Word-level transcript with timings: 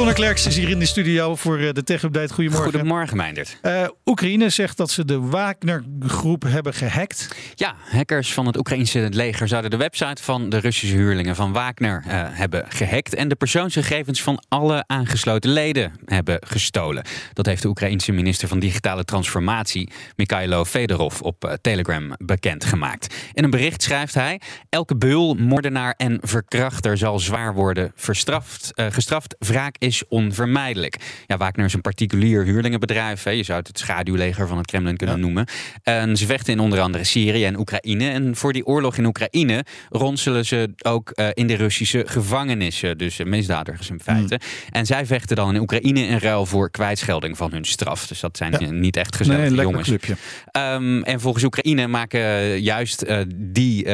Conor 0.00 0.14
Klerks 0.14 0.46
is 0.46 0.56
hier 0.56 0.68
in 0.68 0.78
de 0.78 0.86
studio 0.86 1.36
voor 1.36 1.58
eh, 1.58 1.72
de 1.72 1.82
Tech 1.82 2.02
Update. 2.02 2.34
Goedemorgen. 2.34 2.70
Goedemorgen, 2.70 3.16
Meindert. 3.16 3.58
Uh, 3.62 3.88
Oekraïne 4.04 4.48
zegt 4.48 4.76
dat 4.76 4.90
ze 4.90 5.04
de 5.04 5.20
Wagner-groep 5.20 6.42
hebben 6.42 6.74
gehackt. 6.74 7.28
Ja, 7.54 7.74
hackers 7.90 8.32
van 8.32 8.46
het 8.46 8.56
Oekraïnse 8.56 9.08
leger 9.10 9.48
zouden 9.48 9.70
de 9.70 9.76
website 9.76 10.22
van 10.22 10.48
de 10.48 10.58
Russische 10.58 10.96
huurlingen 10.96 11.36
van 11.36 11.52
Wagner 11.52 12.04
uh, 12.06 12.12
hebben 12.30 12.64
gehackt. 12.68 13.14
En 13.14 13.28
de 13.28 13.34
persoonsgegevens 13.34 14.22
van 14.22 14.44
alle 14.48 14.84
aangesloten 14.86 15.50
leden 15.50 15.92
hebben 16.04 16.38
gestolen. 16.46 17.04
Dat 17.32 17.46
heeft 17.46 17.62
de 17.62 17.68
Oekraïense 17.68 18.12
minister 18.12 18.48
van 18.48 18.58
Digitale 18.58 19.04
Transformatie, 19.04 19.90
Mikhailo 20.16 20.64
Fedorov, 20.64 21.20
op 21.20 21.44
uh, 21.44 21.52
Telegram 21.60 22.12
bekendgemaakt. 22.18 23.14
In 23.32 23.44
een 23.44 23.50
bericht 23.50 23.82
schrijft 23.82 24.14
hij: 24.14 24.40
Elke 24.68 24.96
beul, 24.96 25.34
moordenaar 25.34 25.94
en 25.96 26.18
verkrachter 26.20 26.96
zal 26.98 27.18
zwaar 27.18 27.54
worden 27.54 27.92
verstraft, 27.94 28.72
gestraft. 28.74 29.34
Wraak 29.38 29.76
is 29.78 29.89
onvermijdelijk. 30.08 30.96
Ja, 31.26 31.36
Wagner 31.36 31.64
is 31.64 31.74
een 31.74 31.80
particulier 31.80 32.44
huurlingenbedrijf. 32.44 33.22
Hè. 33.22 33.30
Je 33.30 33.42
zou 33.42 33.58
het 33.58 33.66
het 33.66 33.78
schaduwleger 33.78 34.48
van 34.48 34.56
het 34.56 34.66
Kremlin 34.66 34.96
kunnen 34.96 35.16
ja. 35.16 35.22
noemen. 35.22 35.46
En 35.82 36.16
ze 36.16 36.26
vechten 36.26 36.52
in 36.52 36.60
onder 36.60 36.80
andere 36.80 37.04
Syrië 37.04 37.44
en 37.44 37.58
Oekraïne. 37.58 38.10
En 38.10 38.36
voor 38.36 38.52
die 38.52 38.66
oorlog 38.66 38.96
in 38.96 39.04
Oekraïne 39.04 39.64
ronselen 39.88 40.46
ze 40.46 40.72
ook 40.82 41.12
uh, 41.14 41.28
in 41.32 41.46
de 41.46 41.54
Russische 41.54 42.02
gevangenissen. 42.06 42.98
Dus 42.98 43.18
uh, 43.18 43.26
misdadigers 43.26 43.90
in 43.90 44.00
feite. 44.00 44.34
Mm. 44.34 44.70
En 44.70 44.86
zij 44.86 45.06
vechten 45.06 45.36
dan 45.36 45.54
in 45.54 45.60
Oekraïne 45.60 46.00
in 46.00 46.18
ruil 46.18 46.46
voor 46.46 46.70
kwijtschelding 46.70 47.36
van 47.36 47.52
hun 47.52 47.64
straf. 47.64 48.06
Dus 48.06 48.20
dat 48.20 48.36
zijn 48.36 48.56
ja. 48.58 48.70
niet 48.70 48.96
echt 48.96 49.16
gezellige 49.16 49.54
nee, 49.54 49.64
jongens. 49.64 49.88
Um, 49.88 51.02
en 51.02 51.20
volgens 51.20 51.44
Oekraïne 51.44 51.86
maken 51.86 52.20
juist 52.60 53.04
uh, 53.04 53.20
die 53.36 53.88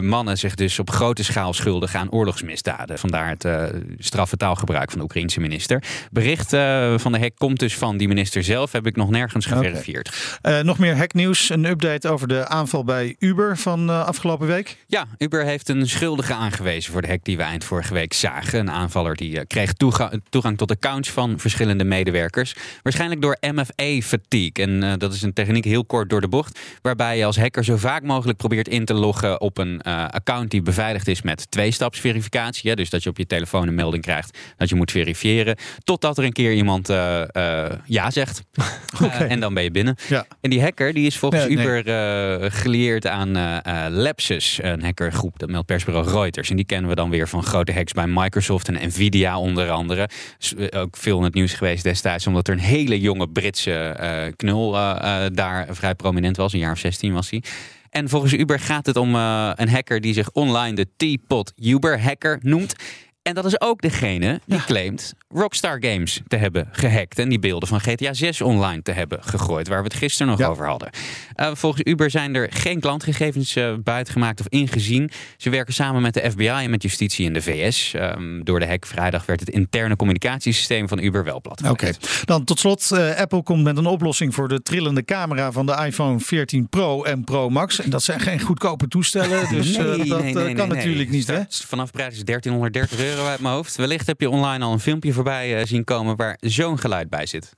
mannen 0.00 0.38
zich 0.38 0.54
dus 0.54 0.78
op 0.78 0.90
grote 0.90 1.24
schaal 1.24 1.52
schuldig 1.52 1.94
aan 1.94 2.10
oorlogsmisdaden. 2.10 2.98
Vandaar 2.98 3.28
het 3.28 3.72
straffe 3.98 4.36
taalgebruik 4.36 4.90
van 4.90 4.98
de 4.98 5.04
Oekraïense 5.10 5.40
minister. 5.40 5.82
Bericht 6.10 6.52
uh, 6.52 6.98
van 6.98 7.12
de 7.12 7.18
hack 7.18 7.32
komt 7.36 7.58
dus 7.58 7.74
van 7.74 7.96
die 7.96 8.08
minister 8.08 8.42
zelf. 8.42 8.72
Heb 8.72 8.86
ik 8.86 8.96
nog 8.96 9.10
nergens 9.10 9.46
geverifieerd. 9.46 10.38
Okay. 10.38 10.58
Uh, 10.58 10.64
nog 10.64 10.78
meer 10.78 10.96
hacknieuws. 10.96 11.50
Een 11.50 11.64
update 11.64 12.08
over 12.08 12.28
de 12.28 12.48
aanval 12.48 12.84
bij 12.84 13.16
Uber 13.18 13.58
van 13.58 13.88
uh, 13.88 14.06
afgelopen 14.06 14.46
week. 14.46 14.76
Ja, 14.86 15.06
Uber 15.18 15.44
heeft 15.44 15.68
een 15.68 15.88
schuldige 15.88 16.34
aangewezen 16.34 16.92
voor 16.92 17.02
de 17.02 17.08
hack 17.08 17.24
die 17.24 17.36
we 17.36 17.42
eind 17.42 17.64
vorige 17.64 17.94
week 17.94 18.12
zagen. 18.12 18.58
Een 18.58 18.70
aanvaller 18.70 19.16
die 19.16 19.46
kreeg 19.46 19.72
toegang, 19.72 20.22
toegang 20.28 20.58
tot 20.58 20.70
accounts 20.70 21.10
van 21.10 21.38
verschillende 21.38 21.84
medewerkers. 21.84 22.54
Waarschijnlijk 22.82 23.22
door 23.22 23.36
MFA-fatigue. 23.40 24.66
En 24.66 24.98
dat 24.98 25.12
is 25.12 25.22
een 25.22 25.32
techniek 25.32 25.64
heel 25.64 25.84
kort 25.84 26.10
door 26.10 26.20
de 26.20 26.28
bocht. 26.28 26.58
Waarbij 26.82 27.18
je 27.18 27.24
als 27.24 27.38
hacker 27.38 27.64
zo 27.64 27.76
vaak 27.76 28.02
mogelijk 28.02 28.38
probeert 28.38 28.68
in 28.68 28.84
te 28.84 28.94
loggen 28.94 29.40
op 29.40 29.58
een 29.58 29.82
account 29.82 30.50
die 30.50 30.62
beveiligd 30.62 31.08
is 31.08 31.22
met 31.22 31.50
tweestapsverificatie. 31.50 32.68
Ja, 32.68 32.74
dus 32.74 32.90
dat 32.90 33.02
je 33.02 33.08
op 33.08 33.18
je 33.18 33.26
telefoon 33.26 33.68
een 33.68 33.74
melding 33.74 34.02
krijgt 34.02 34.38
dat 34.56 34.68
je 34.68 34.74
moet 34.74 34.90
verifiëren. 35.00 35.56
Totdat 35.84 36.18
er 36.18 36.24
een 36.24 36.32
keer 36.32 36.52
iemand 36.52 36.90
uh, 36.90 37.22
uh, 37.32 37.64
ja 37.84 38.10
zegt. 38.10 38.42
Okay. 39.02 39.24
Uh, 39.24 39.30
en 39.30 39.40
dan 39.40 39.54
ben 39.54 39.62
je 39.62 39.70
binnen. 39.70 39.96
Ja. 40.08 40.26
En 40.40 40.50
die 40.50 40.62
hacker 40.62 40.92
die 40.92 41.06
is 41.06 41.18
volgens 41.18 41.46
nee, 41.46 41.56
Uber 41.56 41.84
nee. 41.84 42.50
geleerd 42.50 43.06
aan 43.06 43.32
Lapsus, 43.90 44.58
een 44.62 44.82
hackergroep. 44.82 45.38
Dat 45.38 45.50
meldt 45.50 45.66
persbureau 45.66 46.10
Reuters. 46.10 46.50
En 46.50 46.56
die 46.56 46.64
kennen 46.64 46.88
we 46.88 46.96
dan 46.96 47.10
weer 47.10 47.28
van 47.28 47.42
grote 47.42 47.72
hacks 47.72 47.92
bij 47.92 48.06
Microsoft 48.06 48.68
en 48.68 48.86
Nvidia 48.88 49.38
onder 49.38 49.70
andere. 49.70 50.08
Ook 50.70 50.96
veel 50.96 51.18
in 51.18 51.24
het 51.24 51.34
nieuws 51.34 51.52
geweest 51.52 51.82
destijds. 51.82 52.26
Omdat 52.26 52.48
er 52.48 52.54
een 52.54 52.60
hele 52.60 53.00
jonge 53.00 53.28
Britse 53.28 54.32
knul 54.36 54.72
daar 55.32 55.66
vrij 55.70 55.94
prominent 55.94 56.36
was. 56.36 56.52
Een 56.52 56.58
jaar 56.58 56.72
of 56.72 56.78
16 56.78 57.12
was 57.12 57.30
hij. 57.30 57.42
En 57.90 58.08
volgens 58.08 58.32
Uber 58.32 58.60
gaat 58.60 58.86
het 58.86 58.96
om 58.96 59.14
uh, 59.14 59.50
een 59.54 59.68
hacker 59.68 60.00
die 60.00 60.14
zich 60.14 60.30
online 60.30 60.74
de 60.74 60.86
Teapot 60.96 61.52
Uber 61.56 62.02
hacker 62.02 62.38
noemt. 62.42 62.74
En 63.22 63.34
dat 63.34 63.44
is 63.44 63.60
ook 63.60 63.80
degene 63.80 64.40
die 64.46 64.56
ja. 64.56 64.64
claimt 64.64 65.14
Rockstar 65.28 65.84
Games 65.84 66.20
te 66.28 66.36
hebben 66.36 66.68
gehackt. 66.72 67.18
En 67.18 67.28
die 67.28 67.38
beelden 67.38 67.68
van 67.68 67.80
GTA 67.80 68.12
6 68.12 68.40
online 68.40 68.82
te 68.82 68.92
hebben 68.92 69.22
gegooid. 69.22 69.68
Waar 69.68 69.78
we 69.78 69.84
het 69.84 69.94
gisteren 69.94 70.30
nog 70.30 70.38
ja. 70.38 70.46
over 70.46 70.66
hadden. 70.66 70.90
Uh, 71.40 71.50
volgens 71.52 71.82
Uber 71.84 72.10
zijn 72.10 72.34
er 72.34 72.48
geen 72.50 72.80
klantgegevens 72.80 73.56
uh, 73.56 73.74
buitengemaakt 73.82 74.40
of 74.40 74.46
ingezien. 74.48 75.10
Ze 75.36 75.50
werken 75.50 75.74
samen 75.74 76.02
met 76.02 76.14
de 76.14 76.30
FBI 76.30 76.46
en 76.46 76.70
met 76.70 76.82
justitie 76.82 77.24
in 77.24 77.32
de 77.32 77.42
VS. 77.42 77.92
Um, 77.96 78.44
door 78.44 78.60
de 78.60 78.66
hack 78.66 78.86
vrijdag 78.86 79.26
werd 79.26 79.40
het 79.40 79.48
interne 79.48 79.96
communicatiesysteem 79.96 80.88
van 80.88 80.98
Uber 80.98 81.24
wel 81.24 81.40
plat. 81.40 81.60
Oké, 81.60 81.70
okay. 81.70 81.94
dan 82.24 82.44
tot 82.44 82.58
slot. 82.58 82.90
Uh, 82.92 83.16
Apple 83.16 83.42
komt 83.42 83.62
met 83.62 83.76
een 83.76 83.86
oplossing 83.86 84.34
voor 84.34 84.48
de 84.48 84.62
trillende 84.62 85.04
camera 85.04 85.52
van 85.52 85.66
de 85.66 85.82
iPhone 85.86 86.20
14 86.20 86.68
Pro 86.68 87.02
en 87.02 87.24
Pro 87.24 87.50
Max. 87.50 87.80
En 87.80 87.90
dat 87.90 88.02
zijn 88.02 88.20
geen 88.20 88.40
goedkope 88.40 88.88
toestellen. 88.88 89.28
Dus 89.50 89.76
nee, 89.76 90.08
dat 90.08 90.22
nee, 90.22 90.34
nee, 90.34 90.54
kan 90.54 90.68
natuurlijk 90.68 91.10
niet. 91.10 91.26
Hè? 91.26 91.40
Vanaf 91.48 91.90
prijs 91.90 92.14
is 92.14 92.24
1330 92.24 93.00
euro 93.00 93.26
uit 93.26 93.40
mijn 93.40 93.54
hoofd. 93.54 93.76
Wellicht 93.76 94.06
heb 94.06 94.20
je 94.20 94.30
online 94.30 94.64
al 94.64 94.72
een 94.72 94.80
filmpje 94.80 95.12
voorbij 95.12 95.66
zien 95.66 95.84
komen 95.84 96.16
waar 96.16 96.36
zo'n 96.40 96.78
geluid 96.78 97.08
bij 97.08 97.26
zit. 97.26 97.56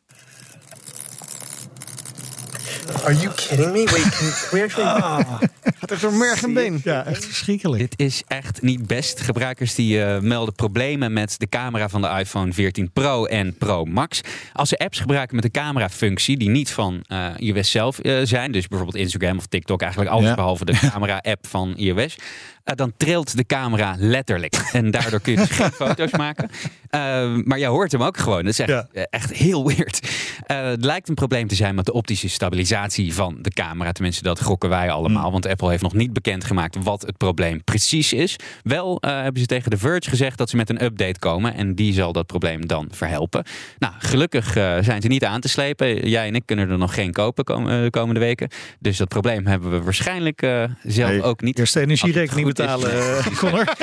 Are 3.05 3.15
you 3.15 3.33
kidding 3.35 3.73
me? 3.73 3.85
Wait, 3.85 4.09
can, 4.11 4.31
can 4.31 4.59
we 4.59 4.63
actually... 4.63 4.89
Oh, 4.89 5.41
het 5.79 5.91
is 5.91 6.03
een 6.03 6.19
merg 6.19 6.43
en 6.43 6.53
been. 6.53 6.81
Ja, 6.85 7.05
echt 7.05 7.25
verschrikkelijk. 7.25 7.81
Dit 7.81 7.95
is 7.97 8.23
echt 8.27 8.63
niet 8.63 8.87
best. 8.87 9.21
Gebruikers 9.21 9.75
die 9.75 9.99
uh, 9.99 10.19
melden 10.19 10.55
problemen 10.55 11.13
met 11.13 11.35
de 11.39 11.49
camera 11.49 11.89
van 11.89 12.03
de 12.03 12.09
iPhone 12.09 12.53
14 12.53 12.91
Pro 12.93 13.25
en 13.25 13.57
Pro 13.57 13.85
Max. 13.85 14.21
Als 14.53 14.69
ze 14.69 14.79
apps 14.79 15.01
gebruiken 15.01 15.35
met 15.35 15.45
de 15.45 15.51
camera-functie 15.51 16.37
die 16.37 16.49
niet 16.49 16.71
van 16.71 17.05
uh, 17.09 17.29
iOS 17.37 17.71
zelf 17.71 17.99
uh, 18.03 18.19
zijn, 18.23 18.53
dus 18.53 18.69
bijvoorbeeld 18.69 19.03
Instagram 19.03 19.39
of 19.39 19.47
TikTok, 19.47 19.81
eigenlijk 19.81 20.11
alles 20.11 20.29
ja. 20.29 20.35
behalve 20.35 20.65
de 20.65 20.79
camera-app 20.91 21.47
van 21.47 21.77
iOS, 21.77 22.17
dan 22.65 22.93
trilt 22.97 23.37
de 23.37 23.45
camera 23.45 23.95
letterlijk. 23.99 24.61
En 24.73 24.91
daardoor 24.91 25.21
kun 25.21 25.33
je 25.33 25.39
dus 25.39 25.51
geen 25.51 25.71
foto's 25.87 26.11
maken. 26.11 26.51
Uh, 26.95 27.37
maar 27.45 27.59
je 27.59 27.67
hoort 27.67 27.93
hem 27.93 28.03
ook 28.03 28.17
gewoon. 28.17 28.45
Dat 28.45 28.53
is 28.53 28.59
echt, 28.59 28.87
ja. 28.93 29.07
echt 29.11 29.33
heel 29.33 29.67
weird. 29.67 30.11
Uh, 30.51 30.63
het 30.63 30.85
lijkt 30.85 31.09
een 31.09 31.15
probleem 31.15 31.49
te 31.49 31.55
zijn 31.55 31.75
met 31.75 31.85
de 31.85 31.93
optische 31.93 32.29
stabilisatie 32.29 33.15
van 33.15 33.39
de 33.41 33.51
camera. 33.51 33.93
Tenminste, 33.93 34.23
dat 34.23 34.43
gokken 34.43 34.69
wij 34.69 34.91
allemaal. 34.91 35.27
Mm. 35.27 35.33
Want 35.33 35.47
Apple 35.47 35.71
heeft 35.71 35.83
nog 35.83 35.95
niet 35.95 36.13
bekendgemaakt 36.13 36.77
wat 36.83 37.03
het 37.03 37.17
probleem 37.17 37.65
precies 37.65 38.13
is. 38.13 38.37
Wel 38.63 38.97
hebben 39.01 39.41
ze 39.41 39.47
tegen 39.47 39.71
The 39.71 39.79
Verge 39.79 40.09
gezegd 40.11 40.39
dat 40.39 40.51
ze 40.51 40.57
met 40.57 40.71
een 40.71 40.85
update 40.85 41.19
komen. 41.19 41.55
En 41.55 41.75
die 41.75 41.93
zal 41.93 42.13
dat 42.13 42.27
probleem 42.27 42.67
dan 42.67 42.89
verhelpen. 42.91 43.45
Nou, 43.79 43.95
gelukkig 43.99 44.53
zijn 44.81 45.03
ze 45.03 45.09
niet 45.09 45.25
aan 45.25 45.41
te 45.41 45.49
slepen. 45.49 46.09
Jij 46.09 46.27
en 46.27 46.35
ik 46.35 46.43
kunnen 46.47 46.71
er 46.71 46.79
nog 46.79 46.95
geen 46.95 47.13
kopen 47.13 47.45
de 47.45 47.89
komende 47.91 48.21
weken. 48.21 48.49
Dus 48.79 48.97
dat 48.97 49.09
probleem 49.09 49.47
hebben 49.47 49.71
we 49.71 49.83
waarschijnlijk 49.83 50.47
zelf 50.83 51.21
ook 51.21 51.41
niet. 51.41 51.75
Energierekening 51.75 52.47
betalen, 52.55 52.93
uh, 52.93 53.27
Connor. 53.39 53.77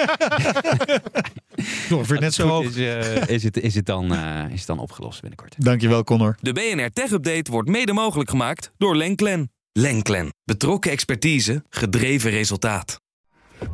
Nog 1.89 2.07
weer 2.07 2.19
net 2.19 2.33
zo 2.33 2.47
hoog. 2.47 2.65
Is, 2.65 2.77
uh, 2.77 3.27
is, 3.27 3.43
het, 3.43 3.59
is, 3.59 3.75
het 3.75 3.85
dan, 3.85 4.13
uh, 4.13 4.43
is 4.51 4.57
het 4.57 4.67
dan 4.67 4.79
opgelost 4.79 5.21
binnenkort. 5.21 5.55
Dankjewel, 5.57 6.03
Connor. 6.03 6.35
De 6.41 6.53
BNR 6.53 6.89
Tech 6.93 7.11
Update 7.11 7.51
wordt 7.51 7.69
mede 7.69 7.93
mogelijk 7.93 8.29
gemaakt 8.29 8.71
door 8.77 8.95
Lenklen. 8.95 9.51
Lenklen. 9.71 10.33
Betrokken 10.43 10.91
expertise, 10.91 11.63
gedreven 11.69 12.31
resultaat. 12.31 13.01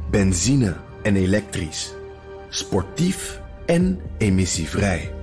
Benzine 0.09 0.75
en 1.03 1.15
elektrisch. 1.15 1.93
Sportief 2.49 3.41
en 3.65 4.01
emissievrij. 4.17 5.13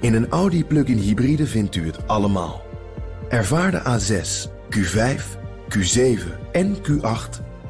In 0.00 0.14
een 0.14 0.28
Audi 0.28 0.64
plug-in 0.64 0.98
hybride 0.98 1.46
vindt 1.46 1.76
u 1.76 1.86
het 1.86 2.08
allemaal. 2.08 2.62
Ervaar 3.28 3.70
de 3.70 3.80
A6, 3.80 4.50
Q5, 4.76 5.22
Q7 5.68 6.50
en 6.52 6.76
Q8 6.76 7.49